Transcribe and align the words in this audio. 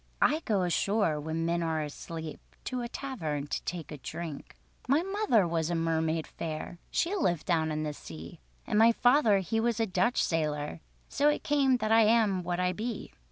I 0.19 0.39
go 0.45 0.63
ashore 0.63 1.19
when 1.19 1.45
men 1.45 1.61
are 1.61 1.83
asleep 1.83 2.39
To 2.63 2.81
a 2.81 2.87
tavern 2.89 3.45
to 3.45 3.63
take 3.65 3.91
a 3.91 3.99
drink. 3.99 4.57
"My 4.87 5.03
mother 5.03 5.47
was 5.47 5.69
a 5.69 5.75
mermaid 5.75 6.25
fair, 6.25 6.79
She 6.89 7.13
lived 7.15 7.45
down 7.45 7.71
in 7.71 7.83
the 7.83 7.93
sea; 7.93 8.39
And 8.65 8.79
my 8.79 8.93
father 8.93 9.41
he 9.41 9.59
was 9.59 9.79
a 9.79 9.85
Dutch 9.85 10.19
sailór, 10.23 10.79
So 11.07 11.29
it 11.29 11.43
came 11.43 11.77
that 11.77 11.91
I 11.91 12.01
am 12.01 12.41
what 12.41 12.59
I 12.59 12.73
be. 12.73 13.11